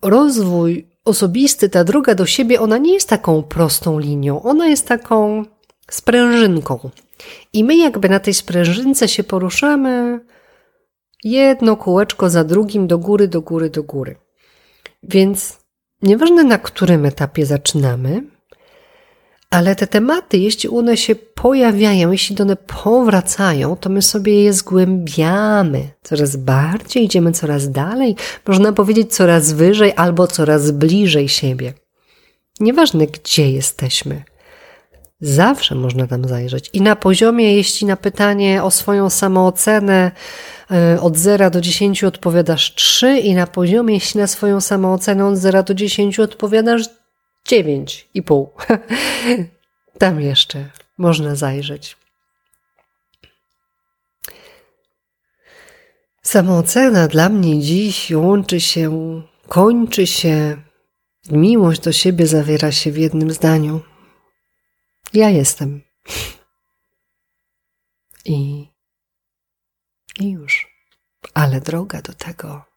[0.02, 5.46] rozwój osobisty, ta droga do siebie, ona nie jest taką prostą linią, ona jest taką
[5.92, 6.90] sprężynką.
[7.54, 10.20] I my jakby na tej sprężynce się poruszamy
[11.24, 14.16] jedno kółeczko za drugim, do góry, do góry, do góry.
[15.04, 15.60] Więc
[16.02, 18.24] nieważne na którym etapie zaczynamy,
[19.56, 25.90] ale te tematy, jeśli one się pojawiają, jeśli one powracają, to my sobie je zgłębiamy
[26.04, 28.16] coraz bardziej, idziemy coraz dalej,
[28.48, 31.74] można powiedzieć coraz wyżej albo coraz bliżej siebie.
[32.60, 34.24] Nieważne gdzie jesteśmy.
[35.20, 36.70] Zawsze można tam zajrzeć.
[36.74, 40.12] I na poziomie, jeśli na pytanie o swoją samoocenę
[40.72, 45.38] e, od 0 do 10 odpowiadasz 3 i na poziomie, jeśli na swoją samoocenę od
[45.38, 47.05] 0 do 10 odpowiadasz
[47.46, 48.54] dziewięć i pół.
[50.00, 51.98] Tam jeszcze można zajrzeć.
[56.22, 60.62] Samoocena dla mnie dziś łączy się, kończy się,
[61.32, 63.82] miłość do siebie zawiera się w jednym zdaniu.
[65.14, 65.82] Ja jestem.
[68.26, 68.68] I,
[70.20, 70.68] i już.
[71.34, 72.75] Ale droga do tego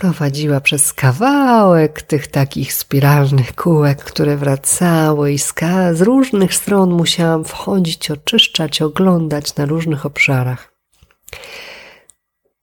[0.00, 5.52] prowadziła przez kawałek tych takich spiralnych kółek, które wracały i z,
[6.00, 10.74] różnych stron musiałam wchodzić, oczyszczać, oglądać na różnych obszarach.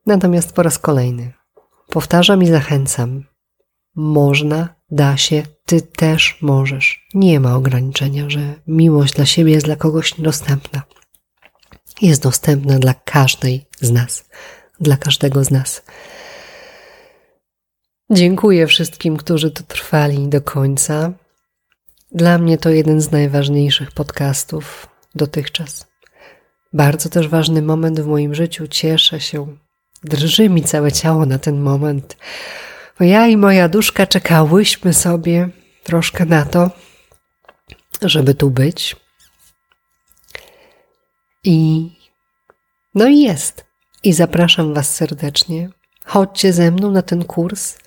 [0.05, 1.33] Natomiast po raz kolejny
[1.89, 3.23] powtarzam i zachęcam.
[3.95, 7.07] Można, da się, ty też możesz.
[7.13, 10.81] Nie ma ograniczenia, że miłość dla siebie jest dla kogoś niedostępna.
[12.01, 14.29] Jest dostępna dla każdej z nas,
[14.79, 15.81] dla każdego z nas.
[18.09, 21.11] Dziękuję wszystkim, którzy tu trwali do końca.
[22.11, 25.87] Dla mnie to jeden z najważniejszych podcastów dotychczas.
[26.73, 28.67] Bardzo też ważny moment w moim życiu.
[28.67, 29.57] Cieszę się.
[30.03, 32.17] Drży mi całe ciało na ten moment.
[32.99, 35.49] Bo ja i moja duszka czekałyśmy sobie
[35.83, 36.71] troszkę na to,
[38.01, 38.95] żeby tu być.
[41.43, 41.89] I
[42.95, 43.65] no i jest.
[44.03, 45.76] I zapraszam Was serdecznie.
[46.07, 47.77] Chodźcie ze mną na ten kurs.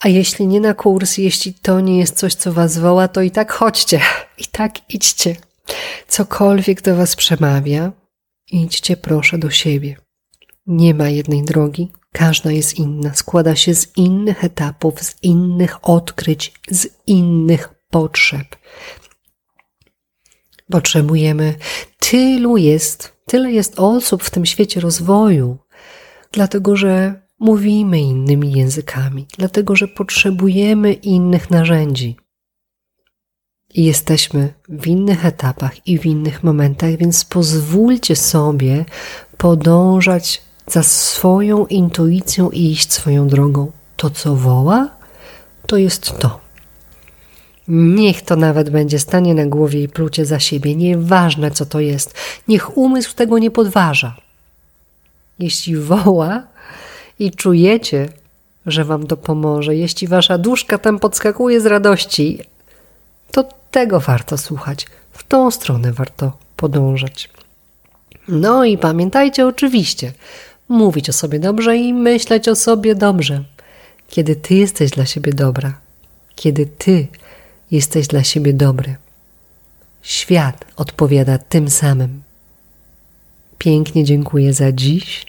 [0.00, 3.30] A jeśli nie na kurs, jeśli to nie jest coś, co was woła, to i
[3.30, 4.00] tak chodźcie,
[4.38, 5.36] i tak idźcie.
[6.08, 7.92] Cokolwiek do was przemawia,
[8.50, 9.96] idźcie proszę do siebie.
[10.66, 16.52] Nie ma jednej drogi, każda jest inna, składa się z innych etapów, z innych odkryć,
[16.70, 18.56] z innych potrzeb.
[20.70, 21.54] Potrzebujemy,
[21.98, 25.58] tylu jest, tyle jest osób w tym świecie rozwoju,
[26.32, 32.16] dlatego że mówimy innymi językami, dlatego że potrzebujemy innych narzędzi.
[33.74, 38.84] I jesteśmy w innych etapach i w innych momentach, więc pozwólcie sobie
[39.38, 43.72] podążać za swoją intuicją i iść swoją drogą.
[43.96, 44.88] To, co woła,
[45.66, 46.40] to jest to.
[47.68, 52.14] Niech to nawet będzie stanie na głowie i plucie za siebie, nieważne co to jest.
[52.48, 54.16] Niech umysł tego nie podważa.
[55.38, 56.51] Jeśli woła,
[57.22, 58.08] i czujecie,
[58.66, 62.42] że wam to pomoże, jeśli wasza duszka tam podskakuje z radości,
[63.30, 64.86] to tego warto słuchać.
[65.12, 67.30] W tą stronę warto podążać.
[68.28, 70.12] No i pamiętajcie oczywiście,
[70.68, 73.44] mówić o sobie dobrze i myśleć o sobie dobrze.
[74.08, 75.72] Kiedy ty jesteś dla siebie dobra,
[76.34, 77.06] kiedy ty
[77.70, 78.96] jesteś dla siebie dobry,
[80.02, 82.22] świat odpowiada tym samym.
[83.62, 85.26] Pięknie dziękuję za dziś.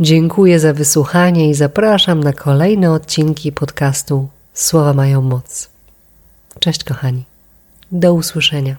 [0.00, 5.68] Dziękuję za wysłuchanie i zapraszam na kolejne odcinki podcastu Słowa mają moc.
[6.60, 7.24] Cześć kochani.
[7.92, 8.76] Do usłyszenia.